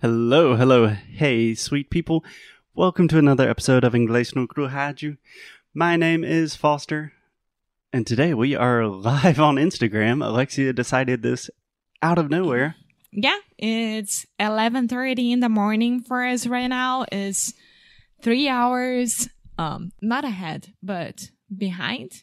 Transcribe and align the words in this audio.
Hello, 0.00 0.54
hello, 0.54 0.86
hey, 0.86 1.56
sweet 1.56 1.90
people. 1.90 2.24
Welcome 2.72 3.08
to 3.08 3.18
another 3.18 3.50
episode 3.50 3.82
of 3.82 3.94
Inglês 3.94 4.32
no 4.36 4.46
Rádio. 4.46 5.16
My 5.74 5.96
name 5.96 6.22
is 6.22 6.54
Foster, 6.54 7.14
and 7.92 8.06
today 8.06 8.32
we 8.32 8.54
are 8.54 8.86
live 8.86 9.40
on 9.40 9.56
Instagram. 9.56 10.24
Alexia 10.24 10.72
decided 10.72 11.22
this 11.22 11.50
out 12.00 12.16
of 12.16 12.30
nowhere. 12.30 12.76
Yeah, 13.10 13.38
it's 13.58 14.24
11:30 14.38 15.32
in 15.32 15.40
the 15.40 15.48
morning 15.48 16.00
for 16.00 16.24
us 16.24 16.46
right 16.46 16.68
now. 16.68 17.04
Is 17.10 17.54
3 18.22 18.48
hours 18.48 19.28
um 19.58 19.90
not 20.00 20.24
ahead, 20.24 20.74
but 20.80 21.32
behind. 21.50 22.22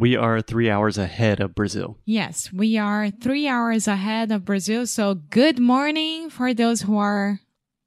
We 0.00 0.16
are 0.16 0.40
three 0.40 0.70
hours 0.70 0.96
ahead 0.96 1.40
of 1.40 1.54
Brazil. 1.54 1.98
Yes, 2.06 2.50
we 2.50 2.78
are 2.78 3.10
3 3.10 3.46
hours 3.46 3.86
ahead 3.86 4.32
of 4.32 4.46
Brazil. 4.46 4.86
So 4.86 5.12
good 5.12 5.58
morning 5.58 6.30
for 6.30 6.54
those 6.54 6.80
who 6.80 6.96
are 6.96 7.40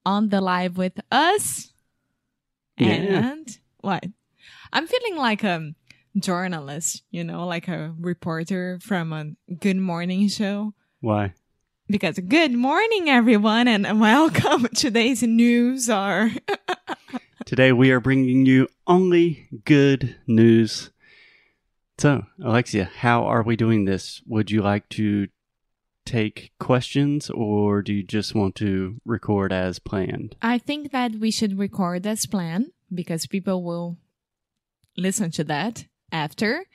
on 0.06 0.30
the 0.30 0.40
live 0.40 0.78
with 0.78 1.00
us. 1.12 1.74
Yeah. 2.78 2.90
And 2.90 3.58
what? 3.82 4.06
I'm 4.72 4.86
feeling 4.86 5.18
like 5.18 5.44
a 5.44 5.74
journalist, 6.16 7.02
you 7.10 7.24
know, 7.24 7.48
like 7.48 7.68
a 7.68 7.96
reporter 8.00 8.78
from 8.80 9.12
a 9.12 9.32
good 9.52 9.78
morning 9.78 10.28
show. 10.28 10.76
Why? 11.00 11.34
Because 11.88 12.20
good 12.20 12.54
morning, 12.54 13.10
everyone, 13.10 13.68
and 13.68 14.00
welcome. 14.00 14.68
Today's 14.76 15.24
news 15.24 15.90
are 15.90 16.30
Today 17.46 17.72
we 17.72 17.92
are 17.92 18.00
bringing 18.00 18.46
you 18.46 18.68
only 18.88 19.48
good 19.66 20.16
news. 20.28 20.92
So, 21.98 22.26
Alexia, 22.44 22.86
how 22.86 23.26
are 23.26 23.44
we 23.44 23.56
doing 23.56 23.86
this? 23.86 24.22
Would 24.26 24.52
you 24.52 24.62
like 24.62 24.90
to 24.90 25.28
take 26.06 26.52
questions 26.60 27.30
or 27.30 27.82
do 27.82 27.94
you 27.94 28.04
just 28.04 28.36
want 28.36 28.56
to 28.56 29.00
record 29.06 29.54
as 29.54 29.80
planned? 29.80 30.36
I 30.42 30.58
think 30.58 30.92
that 30.92 31.14
we 31.14 31.32
should 31.32 31.58
record 31.58 32.06
as 32.06 32.26
planned 32.26 32.72
because 32.94 33.26
people 33.26 33.64
will 33.64 33.98
listen 34.98 35.32
to 35.32 35.44
that 35.46 35.86
after. 36.12 36.66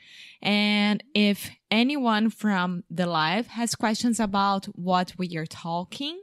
And 0.40 1.02
if 1.14 1.50
anyone 1.70 2.30
from 2.30 2.84
the 2.90 3.06
live 3.06 3.48
has 3.48 3.74
questions 3.74 4.20
about 4.20 4.66
what 4.66 5.12
we 5.18 5.36
are 5.36 5.46
talking 5.46 6.20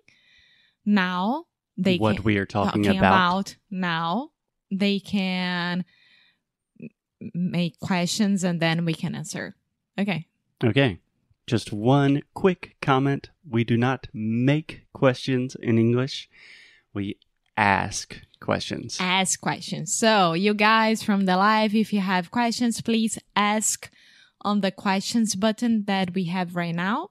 now, 0.86 1.46
they 1.78 1.98
what 1.98 2.18
can, 2.18 2.24
we 2.24 2.38
are 2.38 2.46
talking, 2.46 2.88
about. 2.88 3.56
now, 3.70 4.30
they 4.72 5.00
can 5.00 5.84
make 7.34 7.80
questions 7.80 8.44
and 8.44 8.60
then 8.60 8.86
we 8.86 8.94
can 8.94 9.16
answer. 9.16 9.56
Okay. 10.00 10.28
Okay. 10.64 11.00
Just 11.48 11.72
one 11.72 12.22
quick 12.34 12.76
comment. 12.82 13.30
We 13.48 13.64
do 13.64 13.78
not 13.78 14.08
make 14.14 14.86
questions 14.94 15.56
in 15.56 15.78
English. 15.78 16.30
We 16.94 17.18
ask 17.58 18.20
questions. 18.40 18.98
ask 19.00 19.40
questions. 19.40 19.94
So, 19.94 20.34
you 20.34 20.54
guys 20.54 21.04
from 21.04 21.26
the 21.26 21.38
live, 21.38 21.74
if 21.76 21.94
you 21.94 22.00
have 22.00 22.32
questions, 22.32 22.82
please 22.82 23.18
ask 23.36 23.90
on 24.42 24.62
the 24.62 24.72
questions 24.72 25.36
button 25.36 25.86
that 25.86 26.14
we 26.14 26.26
have 26.26 26.56
right 26.56 26.76
now. 26.76 27.10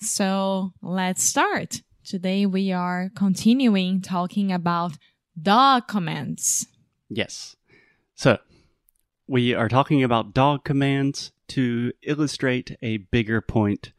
So, 0.00 0.72
let's 0.82 1.22
start. 1.22 1.82
Today, 2.04 2.46
we 2.46 2.72
are 2.72 3.10
continuing 3.14 4.00
talking 4.00 4.52
about 4.52 4.92
dog 5.40 5.88
commands. 5.88 6.66
Yes. 7.08 7.56
So, 8.14 8.38
we 9.26 9.54
are 9.54 9.68
talking 9.68 10.02
about 10.02 10.34
dog 10.34 10.64
commands 10.64 11.32
to 11.48 11.92
illustrate 12.02 12.76
a 12.82 12.98
bigger 12.98 13.40
point 13.40 13.92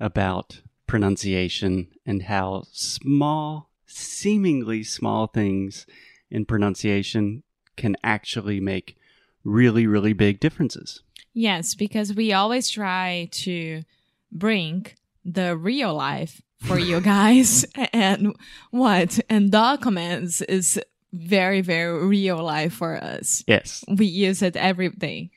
about 0.00 0.60
pronunciation 0.86 1.88
and 2.04 2.24
how 2.24 2.64
small, 2.72 3.70
seemingly 3.86 4.82
small 4.82 5.26
things 5.26 5.86
in 6.30 6.44
pronunciation 6.44 7.42
can 7.76 7.96
actually 8.02 8.60
make 8.60 8.96
really, 9.44 9.86
really 9.86 10.12
big 10.12 10.40
differences. 10.40 11.02
Yes, 11.32 11.74
because 11.74 12.14
we 12.14 12.32
always 12.32 12.68
try 12.68 13.28
to 13.32 13.82
bring 14.30 14.86
the 15.24 15.56
real 15.56 15.94
life 15.94 16.40
for 16.58 16.78
you 16.78 17.00
guys 17.02 17.64
and 17.92 18.34
what 18.70 19.20
and 19.28 19.50
dog 19.50 19.82
commands 19.82 20.42
is 20.42 20.80
very 21.16 21.60
very 21.62 22.06
real 22.06 22.42
life 22.42 22.72
for 22.74 22.96
us 22.96 23.44
Yes, 23.46 23.84
we 23.88 24.06
use 24.06 24.42
it 24.42 24.56
every 24.56 24.88
day 24.90 25.30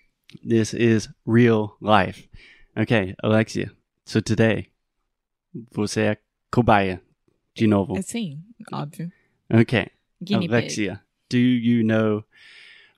this 0.43 0.73
is 0.73 1.07
real 1.25 1.77
life. 1.79 2.27
Okay, 2.77 3.15
Alexia. 3.23 3.69
So 4.05 4.19
today, 4.19 4.67
você 5.73 6.01
é 6.01 6.17
cobaia 6.51 7.01
de 7.55 7.65
novo. 7.67 7.97
assim 7.97 8.39
óbvio 8.71 9.11
Okay, 9.49 9.87
guinea 10.21 10.41
pig 10.41 10.51
Alexia, 10.51 11.01
do 11.29 11.37
you 11.37 11.81
know 11.83 12.23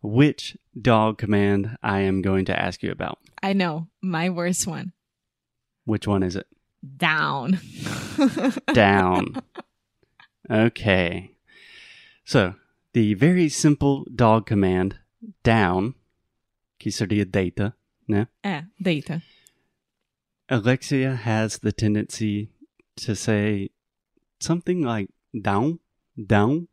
which 0.02 0.58
dog 0.74 1.18
command 1.20 1.78
I 1.84 2.02
am 2.02 2.22
going 2.22 2.46
to 2.46 2.54
ask 2.60 2.82
you 2.84 2.92
about? 2.92 3.20
i 3.44 3.54
know 3.54 3.88
my 4.02 4.30
worst 4.30 4.66
one 4.68 4.92
Which 5.86 6.08
one 6.08 6.24
is 6.26 6.36
it? 6.36 6.48
down 6.98 7.60
Down. 8.74 9.36
okay. 10.50 11.32
So, 12.26 12.54
the 12.94 13.14
very 13.14 13.50
simple 13.50 14.06
dog 14.16 14.46
command, 14.46 14.98
down, 15.44 15.94
que 16.80 16.92
seria 16.92 17.26
deita, 17.26 17.74
né? 18.08 18.28
é 18.44 18.66
deita 18.82 19.22
Alexia 20.50 21.14
has 21.16 21.60
the 21.60 21.72
tendency 21.72 22.50
to 22.96 23.16
say 23.16 23.70
something 24.40 24.82
like 24.82 25.10
down, 25.40 25.80
down. 26.18 26.68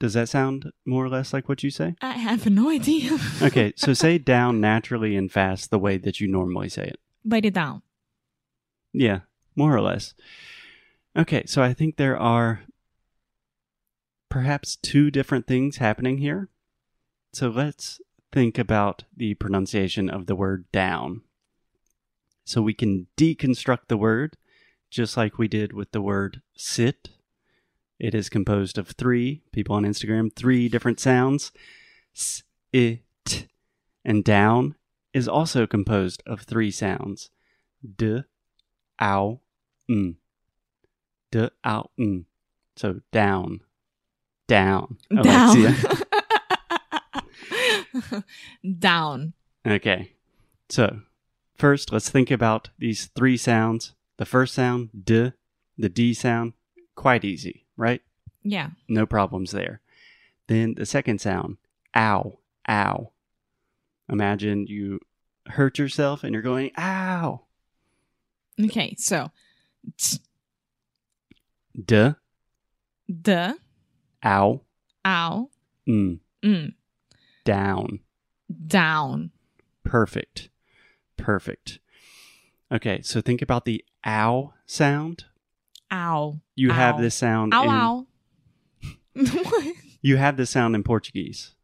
Does 0.00 0.14
that 0.14 0.28
sound 0.28 0.72
more 0.84 1.04
or 1.04 1.08
less 1.08 1.32
like 1.32 1.48
what 1.48 1.62
you 1.62 1.70
say? 1.70 1.94
i 2.02 2.14
have 2.14 2.50
no 2.50 2.68
idea 2.70 3.16
Okay, 3.42 3.72
so 3.76 3.92
say 3.94 4.18
down 4.18 4.60
naturally 4.60 5.14
and 5.14 5.30
fast 5.30 5.70
the 5.70 5.78
way 5.78 5.96
that 5.98 6.18
you 6.20 6.26
normally 6.26 6.68
say 6.68 6.88
it. 6.88 6.98
bite 7.24 7.44
it 7.44 7.54
down 7.54 7.82
Yeah, 8.92 9.20
more 9.54 9.74
or 9.76 9.80
less. 9.80 10.14
Okay, 11.16 11.44
so 11.46 11.62
I 11.62 11.72
think 11.72 11.96
there 11.96 12.16
are 12.18 12.62
perhaps 14.32 14.76
two 14.76 15.10
different 15.10 15.46
things 15.46 15.76
happening 15.76 16.16
here. 16.16 16.48
So 17.34 17.50
let's 17.50 18.00
think 18.32 18.58
about 18.58 19.04
the 19.14 19.34
pronunciation 19.34 20.08
of 20.08 20.24
the 20.24 20.34
word 20.34 20.64
down. 20.72 21.20
So 22.42 22.62
we 22.62 22.72
can 22.72 23.08
deconstruct 23.18 23.88
the 23.88 23.98
word 23.98 24.38
just 24.88 25.18
like 25.18 25.36
we 25.36 25.48
did 25.48 25.74
with 25.74 25.92
the 25.92 26.00
word 26.00 26.40
sit. 26.56 27.10
It 27.98 28.14
is 28.14 28.30
composed 28.30 28.78
of 28.78 28.88
three, 28.88 29.42
people 29.52 29.76
on 29.76 29.84
Instagram, 29.84 30.34
three 30.34 30.66
different 30.66 30.98
sounds. 30.98 31.52
S, 32.16 32.42
I, 32.74 33.00
t. 33.26 33.48
And 34.02 34.24
down 34.24 34.76
is 35.12 35.28
also 35.28 35.66
composed 35.66 36.22
of 36.26 36.40
three 36.40 36.70
sounds. 36.70 37.28
D, 37.98 38.22
ow, 38.98 39.40
n. 39.90 40.16
D, 41.30 41.50
ow, 41.66 41.90
n. 41.98 42.24
So 42.76 43.00
down, 43.12 43.60
down. 44.52 44.98
Down 45.22 45.74
down 48.78 49.32
Okay. 49.66 50.12
So, 50.68 51.00
first, 51.56 51.92
let's 51.92 52.10
think 52.10 52.30
about 52.30 52.68
these 52.78 53.06
three 53.16 53.36
sounds. 53.36 53.94
The 54.18 54.26
first 54.26 54.54
sound, 54.54 54.90
d, 55.04 55.32
the 55.78 55.88
d 55.88 56.12
sound, 56.14 56.52
quite 56.94 57.24
easy, 57.24 57.64
right? 57.76 58.02
yeah 58.44 58.70
No 58.88 59.06
problems 59.06 59.52
there. 59.52 59.80
Then 60.48 60.74
the 60.74 60.84
second 60.86 61.20
sound, 61.20 61.56
ow, 61.96 62.38
ow. 62.68 63.12
Imagine 64.08 64.66
you 64.66 65.00
hurt 65.46 65.78
yourself 65.78 66.24
and 66.24 66.32
you're 66.34 66.42
going, 66.42 66.70
ow. 66.78 67.42
okay 68.62 68.94
so 68.98 69.30
t- 69.96 70.18
D, 71.74 72.12
the 73.08 73.56
ow, 74.24 74.62
ow 75.04 75.50
mm, 75.88 76.18
mm, 76.44 76.74
down. 77.44 78.00
down 78.66 79.30
Perfect. 79.84 80.48
Perfect. 81.16 81.78
Okay, 82.70 83.02
so 83.02 83.20
think 83.20 83.42
about 83.42 83.64
the 83.64 83.84
ow 84.06 84.54
sound. 84.66 85.24
ow 85.92 86.40
You 86.54 86.70
have 86.70 87.00
this 87.00 87.14
sound 87.14 87.52
ow 87.54 87.62
in 87.64 87.70
ow 87.70 88.06
What? 89.14 89.74
you 90.00 90.16
have 90.16 90.36
this 90.36 90.50
sound 90.50 90.74
in 90.74 90.82
Portuguese. 90.82 91.54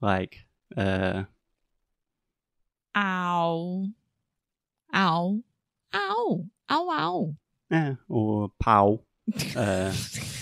Like 0.00 0.46
uh 0.76 1.24
ow 2.96 3.86
ow 4.94 5.42
ow 5.94 6.44
ow 6.70 6.90
ow 6.90 7.36
eh, 7.70 7.94
or 8.08 8.50
pau. 8.58 9.02
Uh, 9.56 9.92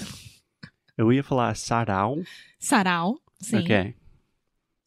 eu 0.99 1.11
ia 1.13 1.23
falar 1.23 1.55
sarau. 1.57 2.25
sarau 2.61 3.17
sim 3.41 3.59
Okay. 3.65 3.95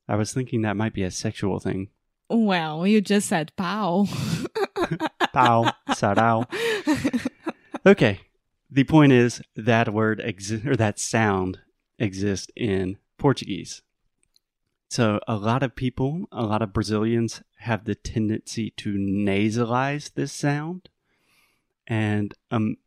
I 0.07 0.15
was 0.15 0.33
thinking 0.33 0.61
that 0.61 0.77
might 0.77 0.93
be 0.93 1.03
a 1.03 1.11
sexual 1.11 1.59
thing. 1.59 1.89
well 2.29 2.85
you 2.87 2.99
just 3.01 3.27
said 3.29 3.51
pau 3.55 4.05
Pau, 5.33 5.71
sarau. 5.91 6.45
Okay. 7.85 8.19
the 8.69 8.83
point 8.83 9.11
is 9.11 9.41
that 9.55 9.93
word 9.93 10.19
exi- 10.19 10.65
or 10.65 10.75
that 10.75 10.99
sound 10.99 11.59
exists 11.99 12.47
in 12.55 12.97
Portuguese. 13.17 13.81
So 14.89 15.19
a 15.27 15.35
lot 15.35 15.63
of 15.63 15.75
people, 15.75 16.27
a 16.31 16.43
lot 16.45 16.61
of 16.61 16.71
Brazilians 16.73 17.41
have 17.59 17.83
the 17.85 17.95
tendency 17.95 18.71
to 18.77 18.93
nasalize 18.93 20.13
this 20.13 20.31
sound 20.31 20.89
and 21.87 22.33
um 22.51 22.77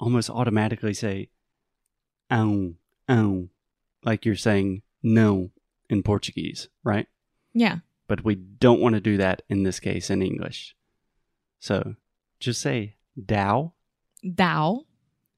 almost 0.00 0.30
automatically 0.30 0.94
say 0.94 1.28
"ão, 2.30 2.76
ão," 3.08 3.48
like 4.04 4.24
you're 4.24 4.36
saying 4.36 4.82
no 5.02 5.50
in 5.88 6.02
Portuguese, 6.02 6.68
right? 6.84 7.06
Yeah. 7.52 7.78
But 8.06 8.24
we 8.24 8.34
don't 8.34 8.80
want 8.80 8.94
to 8.94 9.00
do 9.00 9.16
that 9.18 9.42
in 9.48 9.62
this 9.62 9.80
case 9.80 10.10
in 10.10 10.22
English. 10.22 10.74
So 11.60 11.96
just 12.40 12.60
say 12.60 12.96
"dao" 13.18 13.72
Down. 14.34 14.84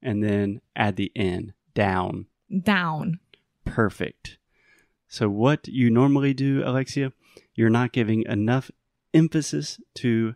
and 0.03 0.23
then 0.23 0.61
add 0.75 0.97
the 0.97 1.13
n 1.15 1.53
down. 1.75 2.27
Down. 2.63 3.21
Perfect. 3.65 4.39
So, 5.07 5.29
what 5.29 5.69
you 5.69 5.91
normally 5.91 6.35
do, 6.35 6.63
Alexia, 6.65 7.13
you're 7.55 7.71
not 7.71 7.93
giving 7.93 8.23
enough 8.23 8.71
emphasis 9.13 9.81
to 9.97 10.35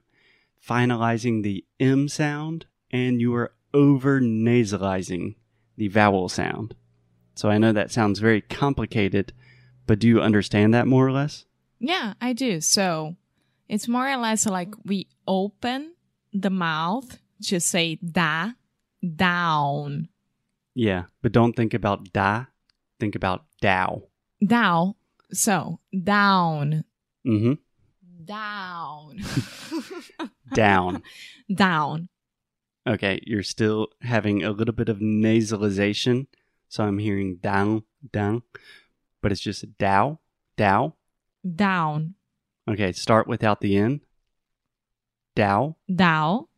finalizing 0.60 1.42
the 1.42 1.64
M 1.78 2.08
sound 2.08 2.66
and 2.90 3.20
you 3.20 3.34
are 3.34 3.52
over 3.72 4.20
nasalizing 4.20 5.34
the 5.76 5.88
vowel 5.88 6.28
sound. 6.28 6.74
So, 7.34 7.48
I 7.50 7.58
know 7.58 7.72
that 7.72 7.90
sounds 7.90 8.18
very 8.20 8.40
complicated, 8.40 9.32
but 9.86 9.98
do 9.98 10.06
you 10.08 10.20
understand 10.20 10.72
that 10.74 10.86
more 10.86 11.06
or 11.06 11.12
less? 11.12 11.44
Yeah, 11.80 12.14
I 12.20 12.32
do. 12.32 12.60
So 12.60 13.16
it's 13.68 13.88
more 13.88 14.08
or 14.08 14.16
less 14.16 14.46
like 14.46 14.74
we 14.84 15.08
open 15.26 15.94
the 16.32 16.50
mouth 16.50 17.18
to 17.46 17.58
say 17.60 17.96
da, 17.96 18.52
down, 19.16 20.08
Yeah, 20.74 21.04
but 21.22 21.32
don't 21.32 21.54
think 21.54 21.74
about 21.74 22.12
da, 22.12 22.44
think 23.00 23.14
about 23.14 23.44
dow. 23.60 24.04
down. 24.46 24.94
So 25.32 25.80
down, 26.02 26.84
Mm-hmm. 27.26 27.54
down, 28.24 29.18
Down. 30.54 31.02
down. 31.54 32.08
Okay, 32.86 33.20
you're 33.26 33.42
still 33.42 33.88
having 34.02 34.42
a 34.44 34.50
little 34.50 34.74
bit 34.74 34.88
of 34.88 34.98
nasalization. 34.98 36.26
So 36.68 36.84
I'm 36.84 36.98
hearing 36.98 37.36
down, 37.36 37.84
down, 38.12 38.42
but 39.22 39.32
it's 39.32 39.40
just 39.40 39.78
dow, 39.78 40.18
dow. 40.56 40.94
down, 41.44 42.14
Okay, 42.68 42.92
start 42.92 43.26
without 43.28 43.60
the 43.60 43.76
N. 43.76 44.00
Dow. 45.34 45.76
Dow. 45.94 46.48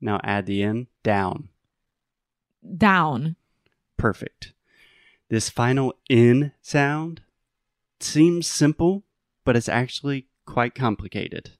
Now 0.00 0.20
add 0.24 0.46
the 0.46 0.62
N, 0.62 0.86
down. 1.02 1.48
down. 2.76 3.36
Perfect. 3.96 4.52
This 5.28 5.50
final 5.50 5.94
N 6.08 6.52
sound 6.62 7.22
seems 8.00 8.46
simple, 8.46 9.04
but 9.44 9.56
it's 9.56 9.68
actually 9.68 10.26
quite 10.46 10.74
complicated. 10.74 11.50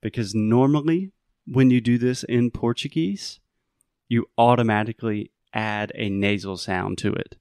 Because 0.00 0.34
normally, 0.34 1.12
when 1.50 1.70
you 1.70 1.80
do 1.80 1.98
this 1.98 2.24
in 2.24 2.50
Portuguese, 2.50 3.40
you 4.08 4.28
automatically 4.36 5.30
add 5.54 5.92
a 5.94 6.10
nasal 6.10 6.56
sound 6.56 6.98
to 6.98 7.12
it, 7.12 7.36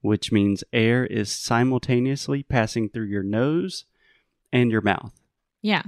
which 0.00 0.32
means 0.32 0.64
air 0.72 1.04
is 1.04 1.30
simultaneously 1.30 2.42
passing 2.42 2.88
through 2.88 3.04
your 3.04 3.22
nose 3.22 3.84
and 4.52 4.70
your 4.70 4.80
mouth. 4.80 5.12
Yeah. 5.60 5.82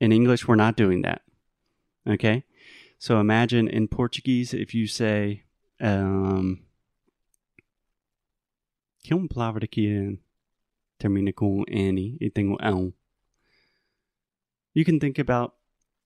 In 0.00 0.12
English, 0.12 0.46
we're 0.46 0.56
not 0.56 0.76
doing 0.76 1.02
that. 1.02 1.22
Okay? 2.08 2.44
So 2.98 3.20
imagine 3.20 3.68
in 3.68 3.88
Portuguese, 3.88 4.52
if 4.52 4.74
you 4.74 4.86
say, 4.86 5.44
um, 5.80 6.60
que 9.02 9.12
é 9.12 9.16
uma 9.16 9.28
palavra 9.28 9.66
que 9.66 10.18
termina 10.98 11.32
com 11.32 11.64
N 11.68 12.18
e 12.20 12.30
tem 12.30 12.50
um. 12.50 12.92
You 14.74 14.84
can 14.84 15.00
think 15.00 15.18
about 15.18 15.55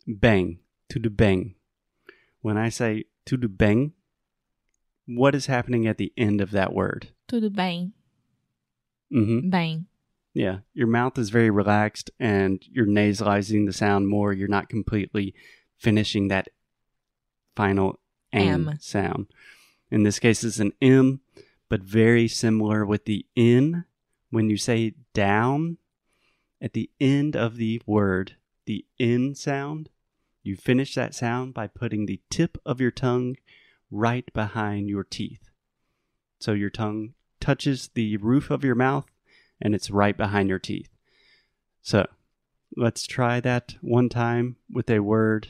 bang, 0.07 0.59
tudo 0.93 1.09
bem. 1.15 1.55
When 2.43 2.57
I 2.57 2.69
say 2.69 3.05
tudo 3.27 3.49
bem, 3.49 3.93
what 5.07 5.35
is 5.35 5.47
happening 5.47 5.87
at 5.87 5.99
the 5.99 6.13
end 6.17 6.41
of 6.41 6.51
that 6.53 6.73
word? 6.73 7.09
Tudo 7.29 7.53
bem, 7.55 7.93
Mm-hmm. 9.13 9.51
bem. 9.51 9.87
Yeah, 10.33 10.59
your 10.73 10.87
mouth 10.87 11.19
is 11.19 11.31
very 11.31 11.51
relaxed 11.51 12.11
and 12.21 12.63
you're 12.71 12.87
nasalizing 12.87 13.67
the 13.67 13.73
sound 13.73 14.07
more. 14.09 14.33
You're 14.33 14.47
not 14.47 14.69
completely 14.69 15.35
finishing 15.77 16.29
that 16.29 16.49
final 17.57 17.99
M, 18.33 18.69
M. 18.69 18.79
sound. 18.81 19.27
In 19.91 20.05
this 20.05 20.21
case, 20.21 20.45
it's 20.45 20.61
an 20.61 20.73
M, 20.81 21.21
but 21.69 21.83
very 21.83 22.29
similar 22.29 22.87
with 22.87 23.07
the 23.07 23.27
N. 23.37 23.85
When 24.31 24.49
you 24.49 24.57
say 24.57 24.95
down, 25.13 25.79
at 26.63 26.75
the 26.75 26.89
end 27.01 27.35
of 27.35 27.57
the 27.57 27.83
word, 27.85 28.37
the 28.71 28.85
N 29.01 29.35
sound, 29.35 29.89
you 30.45 30.55
finish 30.55 30.95
that 30.95 31.13
sound 31.13 31.53
by 31.53 31.67
putting 31.67 32.07
the 32.07 32.21
tip 32.31 32.57
of 32.65 32.81
your 32.81 32.93
tongue 32.93 33.35
right 33.91 34.33
behind 34.33 34.89
your 34.89 35.03
teeth. 35.03 35.51
So 36.39 36.53
your 36.53 36.71
tongue 36.71 37.15
touches 37.41 37.91
the 37.95 38.17
roof 38.19 38.49
of 38.49 38.63
your 38.63 38.77
mouth 38.77 39.07
and 39.61 39.75
it's 39.75 39.91
right 39.91 40.17
behind 40.17 40.49
your 40.49 40.61
teeth. 40.61 40.89
So 41.83 42.07
let's 42.77 43.09
try 43.09 43.41
that 43.41 43.75
one 43.81 44.09
time 44.09 44.55
with 44.73 44.89
a 44.89 45.01
word 45.01 45.49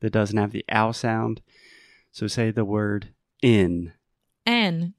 that 0.00 0.10
doesn't 0.10 0.36
have 0.36 0.52
the 0.52 0.66
ow 0.70 0.92
sound. 0.92 1.40
So 2.12 2.26
say 2.26 2.50
the 2.50 2.66
word 2.66 3.14
in. 3.40 3.94
N, 4.44 4.92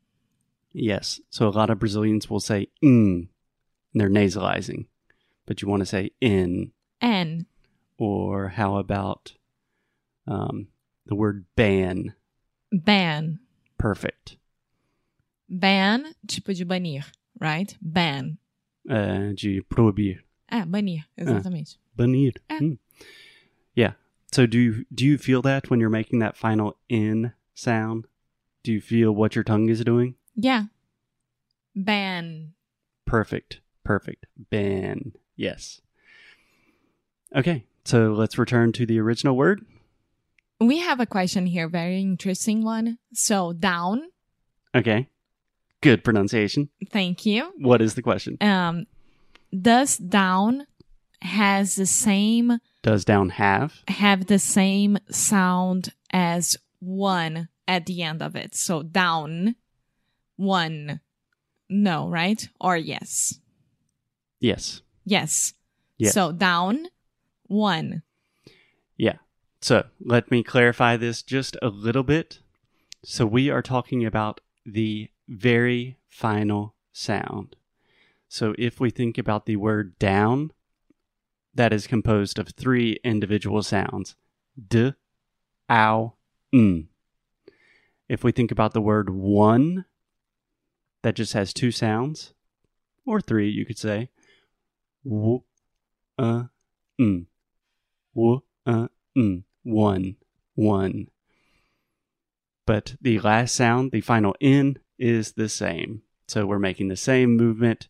Yes. 0.73 1.21
So 1.29 1.47
a 1.47 1.49
lot 1.49 1.69
of 1.69 1.77
Brazilians 1.77 2.31
will 2.31 2.39
say 2.39 2.69
and 2.81 3.27
they're 3.93 4.09
nasalizing, 4.09 4.87
but 5.45 5.61
you 5.61 5.67
want 5.67 5.81
to 5.81 5.85
say 5.85 6.13
in. 6.19 6.71
N, 6.99 7.45
Or 7.99 8.47
how 8.47 8.77
about 8.77 9.33
um, 10.25 10.69
the 11.05 11.15
word 11.15 11.45
ban? 11.55 12.15
ban. 12.71 13.39
Perfect. 13.77 14.37
Ban, 15.49 16.13
tipo 16.27 16.53
de 16.55 16.65
banir, 16.65 17.03
right? 17.39 17.75
Ban. 17.81 18.37
Uh, 18.89 19.33
de 19.35 19.61
proibir. 19.61 20.19
Ah, 20.49 20.63
banir, 20.65 21.03
exatamente. 21.17 21.77
Banir. 21.97 22.33
Ah. 22.49 22.57
Hmm. 22.59 22.73
Yeah. 23.75 23.93
So 24.31 24.45
do 24.45 24.57
you 24.57 24.85
do 24.93 25.05
you 25.05 25.17
feel 25.17 25.41
that 25.41 25.69
when 25.69 25.79
you're 25.79 25.89
making 25.89 26.19
that 26.19 26.37
final 26.37 26.77
N 26.89 27.33
sound? 27.53 28.07
Do 28.63 28.71
you 28.71 28.79
feel 28.81 29.11
what 29.11 29.35
your 29.35 29.43
tongue 29.43 29.69
is 29.69 29.83
doing? 29.83 30.15
Yeah. 30.35 30.65
Ban. 31.75 32.53
Perfect. 33.05 33.61
Perfect. 33.83 34.25
Ban. 34.49 35.13
Yes. 35.35 35.81
Okay. 37.35 37.65
So 37.85 38.13
let's 38.13 38.37
return 38.37 38.71
to 38.73 38.85
the 38.85 38.99
original 38.99 39.35
word. 39.35 39.65
We 40.59 40.79
have 40.79 40.99
a 40.99 41.05
question 41.05 41.45
here, 41.45 41.67
very 41.69 42.01
interesting 42.01 42.63
one. 42.63 42.97
So 43.13 43.53
down, 43.53 44.03
Okay. 44.75 45.07
Good 45.81 46.03
pronunciation. 46.03 46.69
thank 46.91 47.25
you. 47.25 47.53
What 47.57 47.81
is 47.81 47.95
the 47.95 48.01
question? 48.01 48.37
Um, 48.41 48.85
does 49.57 49.97
down 49.97 50.67
has 51.21 51.75
the 51.75 51.85
same 51.85 52.59
Does 52.83 53.03
down 53.05 53.29
have? 53.29 53.73
have 53.87 54.27
the 54.27 54.37
same 54.39 54.97
sound 55.09 55.93
as 56.11 56.57
one 56.79 57.47
at 57.67 57.85
the 57.85 58.03
end 58.03 58.21
of 58.21 58.35
it? 58.35 58.53
So 58.55 58.83
down, 58.83 59.55
one, 60.35 60.99
no, 61.69 62.07
right? 62.09 62.47
Or 62.59 62.75
yes, 62.77 63.39
Yes. 64.41 64.81
yes. 65.05 65.53
Yes. 65.97 66.13
So 66.13 66.31
down, 66.33 66.87
one. 67.49 68.03
Yeah. 68.95 69.17
So 69.61 69.85
let 69.99 70.31
me 70.31 70.43
clarify 70.43 70.95
this 70.95 71.21
just 71.21 71.57
a 71.61 71.67
little 71.67 72.03
bit. 72.03 72.39
So 73.03 73.25
we 73.25 73.49
are 73.49 73.61
talking 73.61 74.05
about 74.05 74.41
the 74.65 75.09
very 75.27 75.97
final 76.07 76.75
sound. 76.93 77.55
So 78.27 78.55
if 78.57 78.79
we 78.79 78.89
think 78.89 79.17
about 79.17 79.45
the 79.45 79.55
word 79.55 79.97
down, 79.99 80.51
that 81.53 81.73
is 81.73 81.87
composed 81.87 82.39
of 82.39 82.49
three 82.49 82.99
individual 83.03 83.63
sounds 83.63 84.15
d, 84.67 84.93
ow, 85.69 86.13
n. 86.53 86.87
If 88.07 88.23
we 88.23 88.31
think 88.31 88.51
about 88.51 88.73
the 88.73 88.81
word 88.81 89.09
one, 89.09 89.85
that 91.01 91.15
just 91.15 91.33
has 91.33 91.53
two 91.53 91.71
sounds, 91.71 92.33
or 93.05 93.21
three, 93.21 93.49
you 93.49 93.65
could 93.65 93.77
say 93.77 94.09
w, 95.03 95.41
uh, 96.17 96.43
n. 96.99 97.27
W, 98.15 98.41
uh, 98.65 98.87
n. 99.15 99.43
One, 99.63 100.15
one. 100.55 101.09
But 102.65 102.95
the 103.01 103.19
last 103.19 103.55
sound, 103.55 103.91
the 103.91 104.01
final 104.01 104.35
N, 104.41 104.77
is 104.97 105.33
the 105.33 105.49
same. 105.49 106.03
So 106.27 106.45
we're 106.45 106.59
making 106.59 106.87
the 106.87 106.95
same 106.95 107.35
movement, 107.35 107.87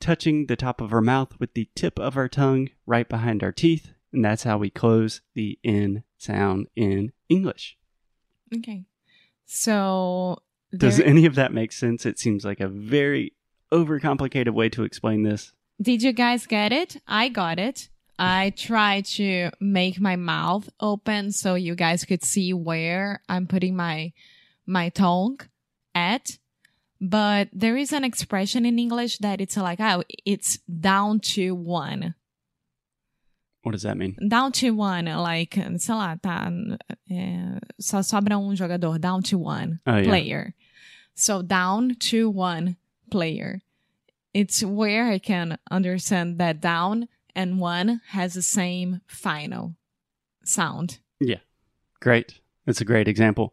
touching 0.00 0.46
the 0.46 0.56
top 0.56 0.80
of 0.80 0.92
our 0.92 1.00
mouth 1.00 1.38
with 1.38 1.54
the 1.54 1.68
tip 1.74 1.98
of 1.98 2.16
our 2.16 2.28
tongue 2.28 2.70
right 2.86 3.08
behind 3.08 3.42
our 3.42 3.52
teeth. 3.52 3.92
And 4.12 4.24
that's 4.24 4.44
how 4.44 4.58
we 4.58 4.70
close 4.70 5.20
the 5.34 5.58
N 5.62 6.04
sound 6.16 6.68
in 6.74 7.12
English. 7.28 7.76
Okay. 8.56 8.84
So 9.44 10.38
Does 10.74 11.00
any 11.00 11.26
of 11.26 11.34
that 11.34 11.52
make 11.52 11.72
sense? 11.72 12.06
It 12.06 12.18
seems 12.18 12.44
like 12.44 12.60
a 12.60 12.68
very 12.68 13.34
overcomplicated 13.72 14.50
way 14.54 14.68
to 14.70 14.84
explain 14.84 15.22
this. 15.22 15.52
did 15.80 16.02
you 16.02 16.12
guys 16.12 16.46
get 16.46 16.72
it? 16.72 16.96
I 17.06 17.28
got 17.28 17.58
it. 17.58 17.88
I 18.18 18.50
tried 18.56 19.06
to 19.16 19.50
make 19.60 20.00
my 20.00 20.16
mouth 20.16 20.68
open 20.78 21.32
so 21.32 21.54
you 21.56 21.74
guys 21.74 22.04
could 22.04 22.22
see 22.24 22.52
where 22.52 23.20
I'm 23.28 23.46
putting 23.46 23.74
my 23.76 24.12
my 24.66 24.88
tongue 24.90 25.40
at. 25.94 26.38
But 27.00 27.48
there 27.52 27.76
is 27.76 27.92
an 27.92 28.04
expression 28.04 28.64
in 28.64 28.78
English 28.78 29.18
that 29.18 29.40
it's 29.40 29.56
like, 29.56 29.80
oh, 29.80 30.04
it's 30.24 30.58
down 30.68 31.20
to 31.34 31.54
one. 31.54 32.14
What 33.62 33.72
does 33.72 33.82
that 33.82 33.96
mean? 33.98 34.16
Down 34.28 34.52
to 34.52 34.70
one, 34.70 35.06
like, 35.06 35.54
sei 35.54 35.92
lá, 35.94 36.18
tá. 36.20 36.50
é, 37.10 37.58
só 37.80 38.00
sobra 38.02 38.38
um 38.38 38.54
jogador, 38.54 38.98
down 38.98 39.22
to 39.22 39.38
one 39.38 39.80
Oh, 39.86 39.96
yeah. 39.96 40.04
player. 40.04 40.54
So 41.14 41.42
down 41.42 41.94
to 42.10 42.30
one 42.30 42.76
player. 43.10 43.60
It's 44.32 44.62
where 44.62 45.08
I 45.10 45.18
can 45.18 45.58
understand 45.70 46.38
that 46.38 46.60
down 46.60 47.08
and 47.34 47.58
one 47.58 48.00
has 48.08 48.34
the 48.34 48.42
same 48.42 49.00
final 49.06 49.74
sound. 50.44 50.98
Yeah. 51.20 51.38
Great. 52.00 52.40
That's 52.66 52.80
a 52.80 52.84
great 52.84 53.08
example. 53.08 53.52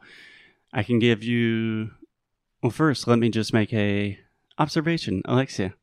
I 0.74 0.84
can 0.84 1.00
give 1.00 1.24
you 1.24 1.92
Well, 2.62 2.72
first, 2.72 3.08
let 3.08 3.18
me 3.18 3.30
just 3.30 3.54
make 3.54 3.74
a 3.74 4.20
observation, 4.58 5.22
Alexia. 5.26 5.74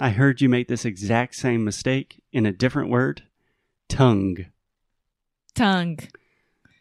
I 0.00 0.10
heard 0.10 0.40
you 0.40 0.48
make 0.48 0.68
this 0.68 0.84
exact 0.84 1.34
same 1.34 1.64
mistake 1.64 2.20
in 2.32 2.46
a 2.46 2.52
different 2.52 2.90
word, 2.90 3.22
tongue. 3.88 4.46
Tongue. 5.54 5.98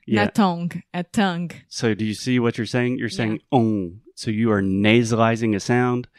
Yeah. 0.05 0.25
Not 0.25 0.35
tongue, 0.35 0.83
a 0.93 1.03
tongue. 1.03 1.51
So 1.69 1.93
do 1.93 2.03
you 2.03 2.13
see 2.13 2.39
what 2.39 2.57
you're 2.57 2.67
saying? 2.67 2.97
You're 2.97 3.07
saying 3.07 3.39
on. 3.51 4.01
So 4.15 4.29
you 4.31 4.51
are 4.51 4.61
nasalizing 4.61 5.55
a 5.55 5.59
sound 5.59 6.09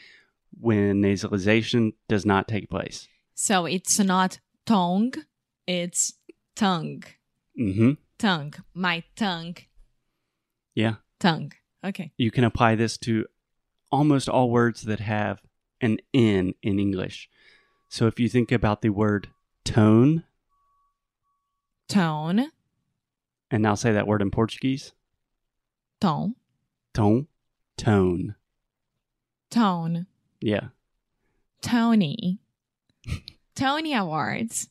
when 0.58 1.02
nasalization 1.02 1.92
does 2.08 2.24
not 2.24 2.48
take 2.48 2.70
place. 2.70 3.08
So 3.34 3.66
it's 3.66 3.98
not 3.98 4.38
tongue, 4.66 5.12
it's 5.66 6.14
tongue. 6.54 7.02
Mm-hmm. 7.58 7.92
Tongue. 8.18 8.54
My 8.74 9.02
tongue. 9.16 9.56
Yeah. 10.74 10.94
Tongue. 11.20 11.52
Okay. 11.84 12.12
You 12.16 12.30
can 12.30 12.44
apply 12.44 12.74
this 12.76 12.96
to 12.98 13.26
almost 13.90 14.28
all 14.28 14.50
words 14.50 14.82
that 14.82 15.00
have 15.00 15.40
an 15.80 15.98
N 16.12 16.54
in 16.62 16.78
English. 16.78 17.28
So 17.88 18.06
if 18.06 18.18
you 18.18 18.28
think 18.28 18.50
about 18.50 18.82
the 18.82 18.88
word 18.90 19.28
tone, 19.64 20.24
Tone. 21.88 22.50
and 23.50 23.62
now 23.62 23.74
say 23.74 23.92
that 23.92 24.06
word 24.06 24.22
in 24.22 24.30
Portuguese, 24.30 24.92
Tom. 26.00 26.34
tone, 26.94 27.28
tone. 27.76 28.34
Tone. 29.50 30.06
Yeah. 30.40 30.68
Tony. 31.60 32.40
Tony 33.54 33.94
Awards. 33.94 34.68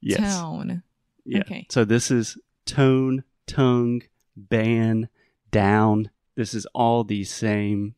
Yes. 0.00 0.38
Tone. 0.38 0.82
Yeah. 1.24 1.40
Okay. 1.40 1.66
So 1.70 1.84
this 1.84 2.10
is 2.10 2.38
tone, 2.64 3.24
tongue, 3.46 4.02
ban, 4.36 5.08
down. 5.50 6.10
This 6.36 6.54
is 6.54 6.66
all 6.74 7.04
the 7.04 7.24
same 7.24 7.94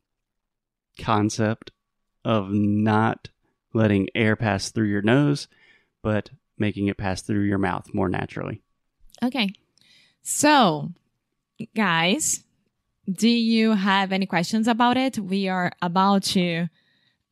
concept 0.98 1.72
of 2.24 2.50
not 2.50 3.28
letting 3.72 4.08
air 4.14 4.36
pass 4.36 4.70
through 4.70 4.88
your 4.88 5.02
nose, 5.02 5.48
but 6.02 6.30
making 6.58 6.88
it 6.88 6.96
pass 6.96 7.22
through 7.22 7.42
your 7.42 7.58
mouth 7.58 7.92
more 7.94 8.08
naturally. 8.08 8.62
Okay. 9.22 9.52
So, 10.22 10.90
guys, 11.74 12.44
do 13.10 13.28
you 13.28 13.72
have 13.72 14.12
any 14.12 14.26
questions 14.26 14.68
about 14.68 14.96
it? 14.96 15.18
We 15.18 15.48
are 15.48 15.72
about 15.80 16.22
to 16.24 16.68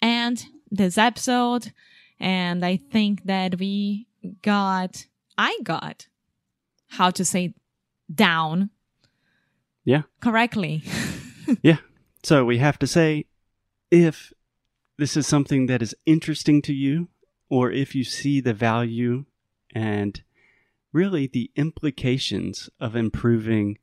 end 0.01 0.47
this 0.71 0.99
episode, 0.99 1.73
and 2.21 2.65
I 2.65 2.77
think 2.77 3.25
that 3.25 3.59
we 3.59 4.07
got, 4.43 5.07
I 5.37 5.59
got 5.63 6.07
how 6.89 7.11
to 7.11 7.25
say 7.25 7.55
down. 8.13 8.71
Yeah. 9.85 10.03
Correctly. 10.21 10.83
Yeah. 11.63 11.79
So 12.23 12.45
we 12.45 12.59
have 12.59 12.79
to 12.81 12.87
say 12.87 13.25
if 13.91 14.35
this 14.99 15.17
is 15.17 15.27
something 15.27 15.65
that 15.67 15.81
is 15.81 15.97
interesting 16.05 16.61
to 16.63 16.75
you, 16.75 17.09
or 17.49 17.71
if 17.71 17.95
you 17.95 18.05
see 18.05 18.43
the 18.43 18.53
value 18.53 19.25
and 19.75 20.23
really 20.93 21.27
the 21.27 21.51
implications 21.57 22.69
of 22.79 22.95
improving 22.95 23.79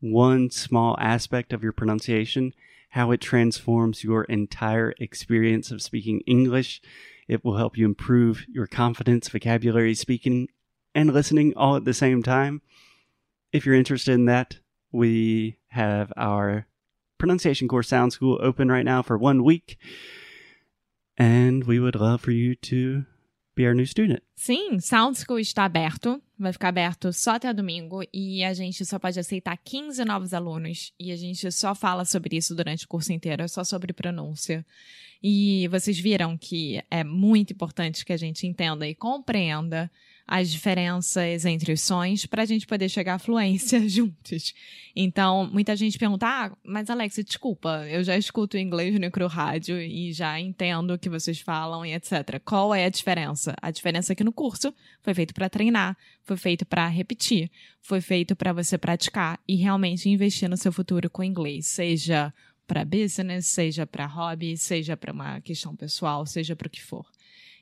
one 0.00 0.50
small 0.50 0.96
aspect 0.98 1.52
of 1.52 1.62
your 1.62 1.72
pronunciation, 1.72 2.54
how 2.90 3.10
it 3.10 3.20
transforms 3.20 4.02
your 4.02 4.24
entire 4.24 4.94
experience 4.98 5.70
of 5.70 5.82
speaking 5.82 6.20
English. 6.26 6.80
It 7.30 7.44
will 7.44 7.56
help 7.56 7.78
you 7.78 7.84
improve 7.84 8.44
your 8.48 8.66
confidence, 8.66 9.28
vocabulary, 9.28 9.94
speaking, 9.94 10.48
and 10.96 11.12
listening 11.12 11.54
all 11.56 11.76
at 11.76 11.84
the 11.84 11.94
same 11.94 12.24
time. 12.24 12.60
If 13.52 13.64
you're 13.64 13.76
interested 13.76 14.14
in 14.14 14.24
that, 14.24 14.58
we 14.90 15.56
have 15.68 16.12
our 16.16 16.66
pronunciation 17.18 17.68
course 17.68 17.86
Sound 17.86 18.12
School 18.12 18.36
open 18.42 18.68
right 18.68 18.84
now 18.84 19.00
for 19.02 19.16
one 19.16 19.44
week. 19.44 19.78
And 21.16 21.62
we 21.62 21.78
would 21.78 21.94
love 21.94 22.20
for 22.20 22.32
you 22.32 22.56
to 22.56 23.06
be 23.60 23.66
our 23.66 23.74
new 23.74 23.86
student. 23.86 24.20
Sim, 24.34 24.80
Sound 24.80 25.18
School 25.18 25.38
está 25.38 25.64
aberto, 25.64 26.20
vai 26.38 26.52
ficar 26.52 26.68
aberto 26.68 27.12
só 27.12 27.32
até 27.32 27.52
domingo 27.52 28.02
e 28.12 28.42
a 28.42 28.54
gente 28.54 28.84
só 28.86 28.98
pode 28.98 29.20
aceitar 29.20 29.56
15 29.56 30.04
novos 30.04 30.32
alunos 30.32 30.92
e 30.98 31.12
a 31.12 31.16
gente 31.16 31.50
só 31.52 31.74
fala 31.74 32.04
sobre 32.04 32.36
isso 32.36 32.54
durante 32.54 32.86
o 32.86 32.88
curso 32.88 33.12
inteiro, 33.12 33.42
é 33.42 33.48
só 33.48 33.62
sobre 33.62 33.92
pronúncia. 33.92 34.64
E 35.22 35.68
vocês 35.68 35.98
viram 35.98 36.38
que 36.38 36.82
é 36.90 37.04
muito 37.04 37.52
importante 37.52 38.04
que 38.04 38.12
a 38.12 38.16
gente 38.16 38.46
entenda 38.46 38.88
e 38.88 38.94
compreenda 38.94 39.90
as 40.30 40.48
diferenças 40.48 41.44
entre 41.44 41.72
os 41.72 41.80
sons 41.80 42.24
para 42.24 42.42
a 42.42 42.46
gente 42.46 42.64
poder 42.64 42.88
chegar 42.88 43.14
à 43.14 43.18
fluência 43.18 43.80
juntos. 43.90 44.54
Então, 44.94 45.50
muita 45.52 45.74
gente 45.74 45.98
pergunta: 45.98 46.24
ah, 46.24 46.56
mas 46.62 46.88
Alex, 46.88 47.16
desculpa, 47.26 47.84
eu 47.88 48.04
já 48.04 48.16
escuto 48.16 48.56
inglês 48.56 48.94
no 48.94 49.00
micro 49.00 49.26
rádio 49.26 49.76
e 49.82 50.12
já 50.12 50.38
entendo 50.38 50.94
o 50.94 50.98
que 50.98 51.08
vocês 51.08 51.40
falam 51.40 51.84
e 51.84 51.92
etc. 51.94 52.40
Qual 52.44 52.72
é 52.72 52.84
a 52.84 52.88
diferença? 52.88 53.56
A 53.60 53.72
diferença 53.72 54.12
é 54.12 54.14
que 54.14 54.22
no 54.22 54.32
curso 54.32 54.72
foi 55.02 55.14
feito 55.14 55.34
para 55.34 55.50
treinar, 55.50 55.96
foi 56.22 56.36
feito 56.36 56.64
para 56.64 56.86
repetir, 56.86 57.50
foi 57.80 58.00
feito 58.00 58.36
para 58.36 58.52
você 58.52 58.78
praticar 58.78 59.40
e 59.48 59.56
realmente 59.56 60.08
investir 60.08 60.48
no 60.48 60.56
seu 60.56 60.70
futuro 60.70 61.10
com 61.10 61.24
inglês, 61.24 61.66
seja 61.66 62.32
para 62.68 62.84
business, 62.84 63.46
seja 63.46 63.84
para 63.84 64.06
hobby, 64.06 64.56
seja 64.56 64.96
para 64.96 65.12
uma 65.12 65.40
questão 65.40 65.74
pessoal, 65.74 66.24
seja 66.24 66.54
para 66.54 66.68
o 66.68 66.70
que 66.70 66.80
for. 66.80 67.04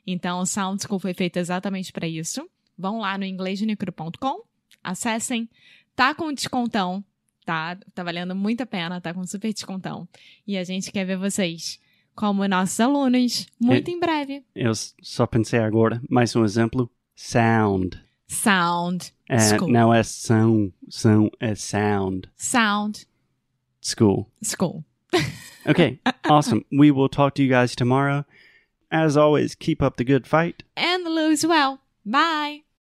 Então, 0.06 0.40
o 0.40 0.46
Sound 0.46 0.82
School 0.82 0.98
foi 0.98 1.14
feito 1.14 1.38
exatamente 1.38 1.92
para 1.92 2.06
isso. 2.06 2.46
Vão 2.78 2.99
lá 3.00 3.18
no 3.18 3.25
inglêsnicro.com, 3.25 4.42
acessem, 4.85 5.49
tá 5.97 6.14
com 6.14 6.32
descontão, 6.32 7.02
tá? 7.44 7.76
Tá 7.94 8.02
valendo 8.04 8.35
muito 8.37 8.61
a 8.62 8.66
pena, 8.66 9.00
tá 9.00 9.12
com 9.12 9.26
super 9.26 9.52
descontão. 9.52 10.08
E 10.47 10.56
a 10.56 10.62
gente 10.64 10.92
quer 10.92 11.04
ver 11.04 11.16
vocês 11.18 11.80
como 12.14 12.47
nossos 12.47 12.78
alunos 12.80 13.47
muito 13.61 13.88
É. 13.88 13.92
em 13.92 13.99
breve. 14.00 14.44
Eu 14.54 14.73
só 15.02 15.26
pensei 15.26 15.58
agora, 15.58 16.00
mais 16.08 16.35
um 16.37 16.44
exemplo: 16.44 16.88
sound. 17.16 18.00
Sound 18.28 19.12
É, 19.28 19.38
School. 19.38 19.70
não 19.70 19.92
é 19.92 20.02
som, 20.02 20.70
som 20.88 21.30
é 21.40 21.54
sound. 21.54 22.28
Sound 22.37 23.06
School. 23.82 24.30
School. 24.42 24.85
Okay, 25.68 26.00
awesome. 26.30 26.64
We 26.73 26.90
will 26.90 27.11
talk 27.11 27.35
to 27.35 27.42
you 27.42 27.50
guys 27.50 27.75
tomorrow. 27.76 28.25
As 28.90 29.18
always, 29.18 29.54
keep 29.54 29.82
up 29.82 29.99
the 29.99 30.04
good 30.04 30.26
fight. 30.26 30.64
And 30.76 31.04
lose 31.04 31.47
well. 31.47 31.80
Bye. 32.06 32.62